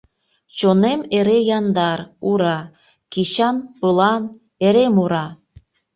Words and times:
Чонем— 0.57 0.99
эре 1.17 1.37
яндар, 1.57 1.99
ура, 2.29 2.59
Кечан, 3.13 3.57
пылан, 3.79 4.23
эре 4.65 4.85
мура. 4.95 5.25